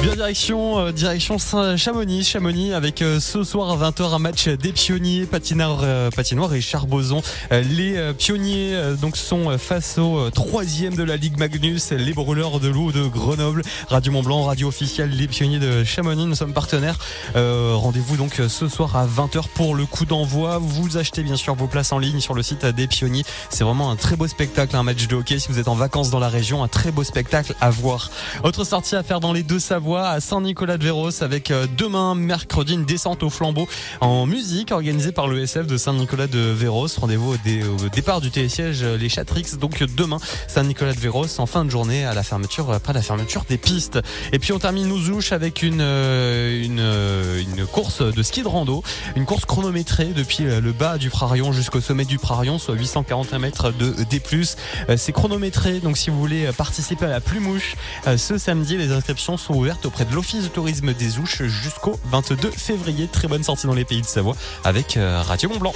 Bien 0.00 0.14
direction, 0.14 0.78
euh, 0.78 0.92
direction 0.92 1.38
Saint- 1.38 1.76
Chamonix, 1.76 2.22
Chamonix 2.22 2.72
avec 2.72 3.02
euh, 3.02 3.18
ce 3.18 3.42
soir 3.42 3.70
à 3.82 3.90
20h 3.90 4.14
un 4.14 4.20
match 4.20 4.46
des 4.46 4.72
pionniers 4.72 5.26
patineurs, 5.26 5.80
euh, 5.82 6.08
patinoires 6.10 6.54
et 6.54 6.60
charbozon. 6.60 7.20
Euh, 7.50 7.62
les 7.62 8.12
pionniers 8.14 8.76
donc 9.00 9.16
sont 9.16 9.58
face 9.58 9.98
au 9.98 10.30
troisième 10.30 10.94
de 10.94 11.02
la 11.02 11.16
Ligue 11.16 11.36
Magnus, 11.36 11.90
les 11.90 12.12
brûleurs 12.12 12.60
de 12.60 12.68
loup 12.68 12.92
de 12.92 13.02
Grenoble, 13.02 13.62
Radio 13.88 14.12
Mont 14.12 14.22
Blanc, 14.22 14.44
radio 14.44 14.68
officielle 14.68 15.10
les 15.10 15.26
pionniers 15.26 15.58
de 15.58 15.82
Chamonix. 15.82 16.26
Nous 16.26 16.36
sommes 16.36 16.52
partenaires. 16.52 16.98
Rendez-vous 17.34 18.16
donc 18.16 18.40
ce 18.48 18.68
soir 18.68 18.94
à 18.96 19.04
20h 19.04 19.48
pour 19.54 19.74
le 19.74 19.84
coup 19.84 20.04
d'envoi. 20.04 20.58
Vous 20.58 20.96
achetez 20.96 21.24
bien 21.24 21.36
sûr 21.36 21.54
vos 21.56 21.66
places 21.66 21.90
en 21.92 21.98
ligne 21.98 22.20
sur 22.20 22.34
le 22.34 22.42
site 22.44 22.64
des 22.64 22.86
pionniers. 22.86 23.24
C'est 23.50 23.64
vraiment 23.64 23.90
un 23.90 23.96
très 23.96 24.14
beau 24.14 24.28
spectacle, 24.28 24.76
un 24.76 24.84
match 24.84 25.08
de 25.08 25.16
hockey. 25.16 25.40
Si 25.40 25.48
vous 25.48 25.58
êtes 25.58 25.68
en 25.68 25.74
vacances 25.74 26.10
dans 26.10 26.20
la 26.20 26.28
région, 26.28 26.62
un 26.62 26.68
très 26.68 26.92
beau 26.92 27.02
spectacle 27.02 27.54
à 27.60 27.70
voir. 27.70 28.10
Autre 28.44 28.62
sortie 28.64 28.94
à 28.94 29.02
faire 29.02 29.18
dans 29.20 29.32
les 29.32 29.42
deux 29.42 29.58
Savoies 29.58 29.87
à 29.96 30.20
Saint-Nicolas-de-Véros 30.20 31.22
avec 31.22 31.50
euh, 31.50 31.66
demain 31.76 32.14
mercredi 32.14 32.74
une 32.74 32.84
descente 32.84 33.22
au 33.22 33.30
flambeau 33.30 33.68
en 34.00 34.26
musique 34.26 34.70
organisée 34.72 35.12
par 35.12 35.28
le 35.28 35.40
SF 35.42 35.66
de 35.66 35.76
Saint-Nicolas-de-Véros. 35.76 36.88
Rendez-vous 37.00 37.32
au, 37.32 37.36
dé- 37.44 37.62
au 37.64 37.88
départ 37.88 38.20
du 38.20 38.30
télésiège 38.30 38.82
euh, 38.82 38.96
les 38.96 39.08
Chatrix 39.08 39.44
donc 39.60 39.82
demain 39.96 40.18
Saint-Nicolas-de-Véros 40.48 41.26
en 41.38 41.46
fin 41.46 41.64
de 41.64 41.70
journée 41.70 42.04
à 42.04 42.14
la 42.14 42.22
fermeture 42.22 42.70
après 42.72 42.92
la 42.92 43.02
fermeture 43.02 43.44
des 43.48 43.58
pistes. 43.58 43.98
Et 44.32 44.38
puis 44.38 44.52
on 44.52 44.58
termine 44.58 44.86
Nouzouche 44.88 45.32
avec 45.32 45.62
une 45.62 45.80
euh, 45.80 46.62
une 46.64 46.80
euh, 46.80 47.40
une 47.40 47.66
course 47.66 48.02
de 48.02 48.22
ski 48.22 48.42
de 48.42 48.48
rando, 48.48 48.82
une 49.16 49.24
course 49.24 49.44
chronométrée 49.44 50.06
depuis 50.06 50.44
euh, 50.46 50.60
le 50.60 50.72
bas 50.72 50.98
du 50.98 51.10
Prarion 51.10 51.52
jusqu'au 51.52 51.80
sommet 51.80 52.04
du 52.04 52.18
Prarion, 52.18 52.58
soit 52.58 52.74
841 52.74 53.38
mètres 53.38 53.70
de 53.72 53.94
D+. 54.10 54.20
Euh, 54.88 54.96
C'est 54.96 55.12
chronométré, 55.12 55.80
donc 55.80 55.96
si 55.96 56.10
vous 56.10 56.18
voulez 56.18 56.46
euh, 56.46 56.52
participer 56.52 57.06
à 57.06 57.08
la 57.08 57.20
Plumouche, 57.20 57.76
euh, 58.06 58.16
ce 58.16 58.36
samedi, 58.38 58.76
les 58.76 58.90
inscriptions 58.92 59.36
sont 59.36 59.54
ouvertes 59.54 59.77
auprès 59.86 60.04
de 60.04 60.14
l'Office 60.14 60.44
de 60.44 60.48
tourisme 60.48 60.92
des 60.94 61.18
Ouches 61.18 61.42
jusqu'au 61.42 61.98
22 62.10 62.50
février. 62.50 63.08
Très 63.10 63.28
bonne 63.28 63.42
sortie 63.42 63.66
dans 63.66 63.74
les 63.74 63.84
pays 63.84 64.02
de 64.02 64.06
Savoie 64.06 64.36
avec 64.64 64.96
euh, 64.96 65.22
Radio 65.22 65.48
Mont 65.48 65.58
Blanc. 65.58 65.72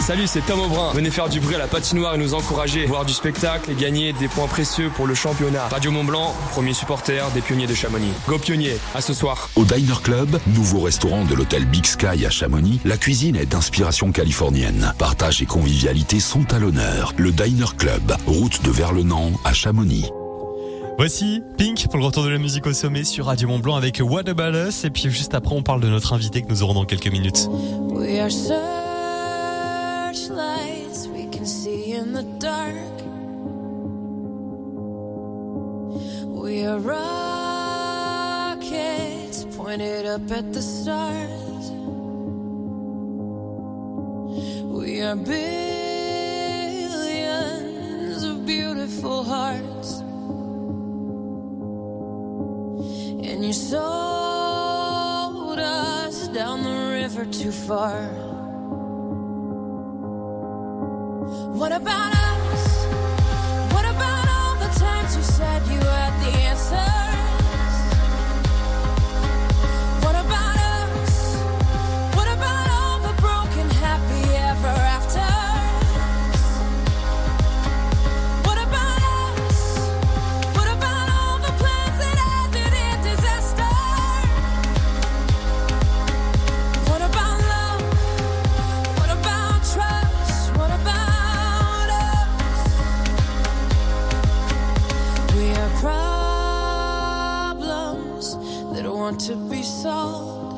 Salut, 0.00 0.26
c'est 0.26 0.40
Tom 0.40 0.60
Aubrin. 0.60 0.92
Venez 0.94 1.10
faire 1.10 1.28
du 1.28 1.38
bruit 1.38 1.54
à 1.54 1.58
la 1.58 1.66
patinoire 1.66 2.14
et 2.14 2.18
nous 2.18 2.32
encourager, 2.32 2.86
voir 2.86 3.04
du 3.04 3.12
spectacle 3.12 3.70
et 3.70 3.74
gagner 3.74 4.12
des 4.14 4.28
points 4.28 4.46
précieux 4.46 4.90
pour 4.94 5.06
le 5.06 5.14
championnat. 5.14 5.68
Radio 5.68 5.90
Mont 5.90 6.04
Blanc, 6.04 6.34
premier 6.52 6.72
supporter 6.72 7.30
des 7.34 7.42
pionniers 7.42 7.66
de 7.66 7.74
Chamonix. 7.74 8.12
Go 8.26 8.38
pionniers, 8.38 8.78
à 8.94 9.00
ce 9.00 9.12
soir. 9.12 9.50
Au 9.56 9.64
Diner 9.64 10.00
Club, 10.02 10.40
nouveau 10.46 10.80
restaurant 10.80 11.24
de 11.24 11.34
l'hôtel 11.34 11.66
Big 11.66 11.84
Sky 11.84 12.24
à 12.24 12.30
Chamonix, 12.30 12.80
la 12.84 12.96
cuisine 12.96 13.36
est 13.36 13.46
d'inspiration 13.46 14.10
californienne. 14.10 14.94
Partage 14.98 15.42
et 15.42 15.46
convivialité 15.46 16.20
sont 16.20 16.54
à 16.54 16.58
l'honneur. 16.58 17.12
Le 17.18 17.30
Diner 17.30 17.76
Club, 17.76 18.16
route 18.26 18.62
de 18.62 18.70
Verlenan 18.70 19.32
à 19.44 19.52
Chamonix. 19.52 20.10
Voici 20.98 21.42
Pink 21.56 21.86
pour 21.86 21.98
le 22.00 22.04
retour 22.06 22.24
de 22.24 22.28
la 22.28 22.38
musique 22.38 22.66
au 22.66 22.72
sommet 22.72 23.04
sur 23.04 23.26
Radio 23.26 23.46
Mont 23.46 23.60
Blanc 23.60 23.76
avec 23.76 24.00
What 24.00 24.28
About 24.28 24.58
Us. 24.58 24.82
Et 24.84 24.90
puis 24.90 25.08
juste 25.10 25.32
après, 25.32 25.54
on 25.54 25.62
parle 25.62 25.80
de 25.80 25.86
notre 25.86 26.12
invité 26.12 26.42
que 26.42 26.48
nous 26.48 26.64
aurons 26.64 26.74
dans 26.74 26.86
quelques 26.86 27.06
minutes. 27.06 27.48
We 27.92 28.18
are 28.18 28.32
searchlights 28.32 28.58
we 31.14 31.28
can 31.30 31.46
see 31.46 31.94
in 31.94 32.14
the 32.14 32.24
dark. 32.40 32.74
We 36.34 36.66
are 36.66 36.80
rockets 36.80 36.96
pointed 39.56 40.04
up 40.04 40.28
at 40.32 40.52
the 40.52 40.60
stars. 40.60 41.70
We 44.64 45.00
are 45.04 45.14
billions 45.14 45.44
of 48.24 48.44
beautiful 48.44 49.22
hearts. 49.22 49.97
And 53.28 53.44
you 53.44 53.52
sold 53.52 53.78
us 55.58 56.28
down 56.28 56.62
the 56.62 56.92
river 57.00 57.24
too 57.26 57.52
far. 57.52 58.02
What 61.58 61.72
about 61.72 62.17
want 99.08 99.20
to 99.22 99.36
be 99.36 99.62
sold. 99.62 100.52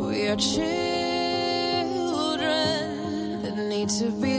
We 0.00 0.26
are 0.26 0.34
children 0.34 0.62
that 3.42 3.56
need 3.56 3.88
to 4.00 4.10
be 4.20 4.37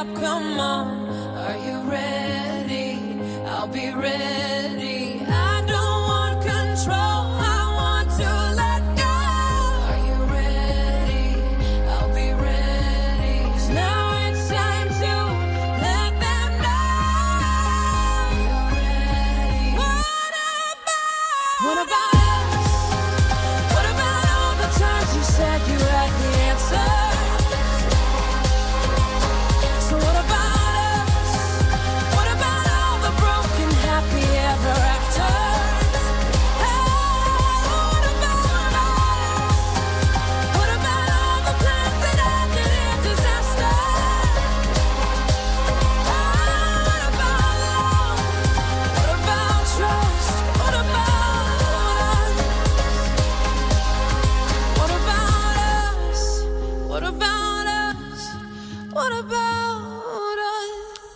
up. 0.00 0.14
Come 0.14 0.58
on, 0.58 1.08
are 1.36 1.58
you 1.66 1.90
ready? 1.90 2.98
I'll 3.46 3.68
be 3.68 3.92
ready. 3.92 4.39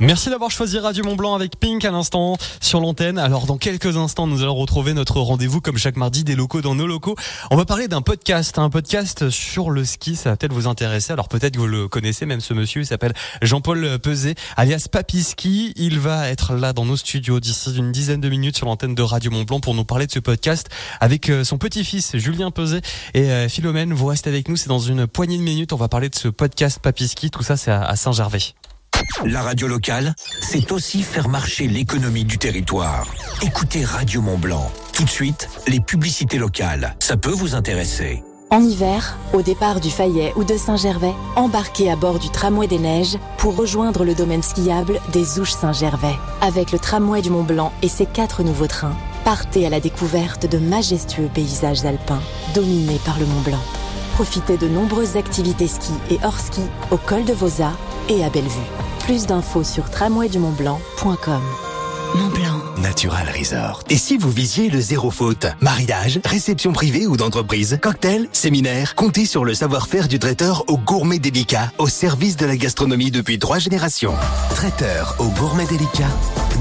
Merci 0.04 0.28
d'avoir 0.28 0.50
choisi 0.50 0.78
Radio 0.78 1.02
Mont 1.02 1.16
Blanc 1.16 1.34
avec 1.34 1.58
Pink 1.58 1.82
à 1.86 1.90
l'instant 1.90 2.36
sur 2.60 2.78
l'antenne. 2.78 3.16
Alors 3.16 3.46
dans 3.46 3.56
quelques 3.56 3.96
instants, 3.96 4.26
nous 4.26 4.42
allons 4.42 4.54
retrouver 4.54 4.92
notre 4.92 5.18
rendez-vous 5.18 5.62
comme 5.62 5.78
chaque 5.78 5.96
mardi 5.96 6.24
des 6.24 6.36
locaux 6.36 6.60
dans 6.60 6.74
nos 6.74 6.86
locaux. 6.86 7.16
On 7.50 7.56
va 7.56 7.64
parler 7.64 7.88
d'un 7.88 8.02
podcast, 8.02 8.58
un 8.58 8.68
podcast 8.68 9.30
sur 9.30 9.70
le 9.70 9.82
ski, 9.82 10.14
ça 10.14 10.28
va 10.28 10.36
peut-être 10.36 10.52
vous 10.52 10.66
intéresser. 10.66 11.14
Alors 11.14 11.30
peut-être 11.30 11.54
que 11.54 11.58
vous 11.58 11.66
le 11.66 11.88
connaissez 11.88 12.26
même 12.26 12.42
ce 12.42 12.52
monsieur, 12.52 12.82
il 12.82 12.86
s'appelle 12.86 13.14
Jean-Paul 13.40 13.98
Peset, 13.98 14.34
alias 14.58 14.88
Papy 14.92 15.22
Ski. 15.22 15.72
Il 15.76 15.98
va 15.98 16.28
être 16.28 16.52
là 16.52 16.74
dans 16.74 16.84
nos 16.84 16.98
studios 16.98 17.40
d'ici 17.40 17.74
une 17.74 17.90
dizaine 17.90 18.20
de 18.20 18.28
minutes 18.28 18.58
sur 18.58 18.66
l'antenne 18.66 18.94
de 18.94 19.02
Radio 19.02 19.30
Mont 19.30 19.44
Blanc 19.44 19.60
pour 19.60 19.72
nous 19.72 19.86
parler 19.86 20.06
de 20.06 20.12
ce 20.12 20.18
podcast 20.18 20.68
avec 21.00 21.30
euh, 21.30 21.44
son 21.44 21.56
petit-fils 21.56 22.18
Julien 22.18 22.50
Peset 22.50 22.82
et 23.14 23.30
euh, 23.30 23.48
Philomène. 23.48 23.94
Vous 23.94 24.04
restez 24.04 24.28
avec 24.28 24.50
nous, 24.50 24.56
c'est 24.56 24.68
dans 24.68 24.80
une 24.80 25.06
poignée 25.06 25.38
de 25.38 25.42
minutes. 25.42 25.72
On 25.72 25.78
va 25.78 25.88
parler 25.88 26.10
de 26.10 26.14
ce 26.14 26.28
podcast 26.28 26.78
Papy 26.78 27.08
Ski. 27.08 27.30
Tout 27.30 27.42
ça, 27.42 27.56
c'est 27.56 27.70
à 27.70 27.96
Saint-Gervais. 27.96 28.52
La 29.24 29.42
radio 29.42 29.66
locale, 29.66 30.14
c'est 30.40 30.70
aussi 30.72 31.02
faire 31.02 31.28
marcher 31.28 31.66
l'économie 31.66 32.24
du 32.24 32.38
territoire. 32.38 33.06
Écoutez 33.42 33.84
Radio 33.84 34.20
Mont 34.20 34.38
Blanc. 34.38 34.70
Tout 34.92 35.04
de 35.04 35.10
suite, 35.10 35.48
les 35.66 35.80
publicités 35.80 36.38
locales. 36.38 36.94
Ça 37.00 37.16
peut 37.16 37.30
vous 37.30 37.54
intéresser. 37.54 38.22
En 38.50 38.62
hiver, 38.62 39.16
au 39.32 39.42
départ 39.42 39.80
du 39.80 39.90
Fayet 39.90 40.32
ou 40.36 40.44
de 40.44 40.56
Saint-Gervais, 40.56 41.14
embarquez 41.34 41.90
à 41.90 41.96
bord 41.96 42.18
du 42.18 42.28
tramway 42.30 42.66
des 42.66 42.78
neiges 42.78 43.18
pour 43.38 43.56
rejoindre 43.56 44.04
le 44.04 44.14
domaine 44.14 44.42
skiable 44.42 45.00
des 45.12 45.40
Ouches 45.40 45.54
Saint-Gervais. 45.54 46.16
Avec 46.40 46.70
le 46.70 46.78
tramway 46.78 47.22
du 47.22 47.30
Mont 47.30 47.42
Blanc 47.42 47.72
et 47.82 47.88
ses 47.88 48.06
quatre 48.06 48.42
nouveaux 48.42 48.68
trains, 48.68 48.96
partez 49.24 49.66
à 49.66 49.70
la 49.70 49.80
découverte 49.80 50.46
de 50.46 50.58
majestueux 50.58 51.30
paysages 51.32 51.84
alpins 51.84 52.22
dominés 52.54 53.00
par 53.04 53.18
le 53.18 53.26
Mont 53.26 53.40
Blanc. 53.40 53.62
Profitez 54.12 54.56
de 54.56 54.68
nombreuses 54.68 55.16
activités 55.16 55.66
ski 55.66 55.92
et 56.10 56.18
hors 56.22 56.38
ski 56.38 56.60
au 56.92 56.96
col 56.96 57.24
de 57.24 57.32
Vosa 57.32 57.72
et 58.08 58.24
à 58.24 58.30
Bellevue. 58.30 58.48
Plus 59.00 59.26
d'infos 59.26 59.64
sur 59.64 59.90
tramwaydumontblanc.com. 59.90 61.42
Mont 62.14 62.28
Blanc. 62.28 62.60
Natural 62.80 63.26
Resort. 63.36 63.82
Et 63.90 63.96
si 63.96 64.18
vous 64.18 64.30
visiez 64.30 64.70
le 64.70 64.80
zéro 64.80 65.10
faute? 65.10 65.46
Mariage, 65.60 66.20
réception 66.24 66.72
privée 66.72 67.06
ou 67.08 67.16
d'entreprise, 67.16 67.78
cocktail, 67.82 68.28
séminaire, 68.30 68.94
comptez 68.94 69.26
sur 69.26 69.44
le 69.44 69.52
savoir-faire 69.52 70.06
du 70.06 70.18
traiteur 70.20 70.64
au 70.68 70.78
gourmet 70.78 71.18
délicat, 71.18 71.72
au 71.78 71.88
service 71.88 72.36
de 72.36 72.46
la 72.46 72.56
gastronomie 72.56 73.10
depuis 73.10 73.40
trois 73.40 73.58
générations. 73.58 74.14
Traiteur 74.50 75.16
au 75.18 75.28
gourmet 75.28 75.66
délicat, 75.66 76.08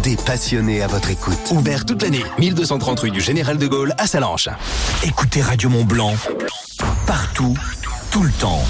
des 0.01 0.15
passionnés 0.15 0.81
à 0.81 0.87
votre 0.87 1.11
écoute. 1.11 1.37
Ouvert 1.51 1.85
toute 1.85 2.01
l'année, 2.01 2.23
1230 2.39 2.99
rue 3.01 3.11
du 3.11 3.21
Général 3.21 3.57
de 3.57 3.67
Gaulle 3.67 3.93
à 3.99 4.07
Salanches. 4.07 4.49
Écoutez 5.03 5.41
Radio 5.41 5.69
Mont 5.69 5.85
Blanc. 5.85 6.15
Partout, 7.05 7.55
tout 8.13 8.21
le 8.21 8.31
temps. 8.33 8.61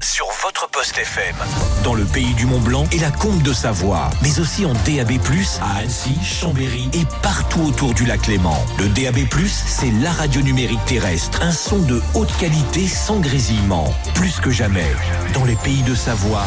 Sur 0.00 0.26
votre 0.44 0.70
poste 0.70 0.96
FM. 0.96 1.34
Dans 1.82 1.94
le 1.94 2.04
pays 2.04 2.34
du 2.34 2.46
Mont 2.46 2.60
Blanc 2.60 2.84
et 2.92 3.00
la 3.00 3.10
Comte 3.10 3.42
de 3.42 3.52
Savoie. 3.52 4.10
Mais 4.22 4.38
aussi 4.38 4.64
en 4.64 4.74
DAB+, 4.74 5.18
à 5.60 5.78
Annecy, 5.78 6.16
Chambéry 6.22 6.88
et 6.92 7.04
partout 7.20 7.62
autour 7.62 7.94
du 7.94 8.04
lac 8.04 8.28
Léman. 8.28 8.56
Le 8.78 8.88
DAB+, 8.90 9.26
c'est 9.48 9.90
la 10.00 10.12
radio 10.12 10.40
numérique 10.42 10.84
terrestre. 10.86 11.42
Un 11.42 11.50
son 11.50 11.80
de 11.80 12.00
haute 12.14 12.30
qualité 12.36 12.86
sans 12.86 13.18
grésillement. 13.18 13.92
Plus 14.14 14.38
que 14.38 14.52
jamais. 14.52 14.92
Dans 15.34 15.44
les 15.44 15.56
pays 15.56 15.82
de 15.82 15.96
Savoie, 15.96 16.46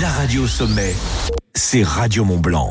la 0.00 0.08
radio 0.08 0.46
sommet, 0.46 0.94
c'est 1.56 1.82
Radio 1.82 2.24
Mont 2.24 2.38
Blanc. 2.38 2.70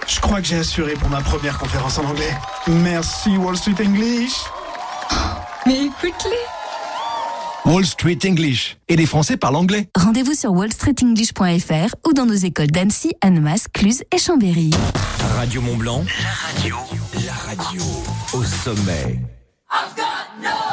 Je 0.13 0.19
crois 0.19 0.41
que 0.41 0.47
j'ai 0.47 0.57
assuré 0.57 0.93
pour 0.95 1.07
ma 1.09 1.21
première 1.21 1.57
conférence 1.57 1.97
en 1.97 2.03
anglais. 2.03 2.35
Merci 2.67 3.37
Wall 3.37 3.55
Street 3.55 3.75
English 3.81 4.33
Mais 5.65 5.85
écoute-les 5.85 7.71
Wall 7.71 7.85
Street 7.85 8.17
English. 8.25 8.77
Et 8.89 8.97
les 8.97 9.05
Français 9.05 9.37
parlent 9.37 9.55
anglais. 9.55 9.87
Rendez-vous 9.97 10.33
sur 10.33 10.51
wallstreetenglish.fr 10.51 11.95
ou 12.05 12.13
dans 12.13 12.25
nos 12.25 12.33
écoles 12.33 12.71
d'Annecy, 12.71 13.13
Annemasse, 13.21 13.67
Cluse 13.71 14.03
et 14.13 14.17
Chambéry. 14.17 14.71
Radio 15.37 15.61
Mont 15.61 15.77
Blanc, 15.77 16.03
la 16.21 16.31
radio, 16.49 16.75
la 17.25 17.33
radio 17.33 17.83
au 18.33 18.43
sommet. 18.43 19.21
I've 19.71 19.95
got 19.95 20.43
no 20.43 20.70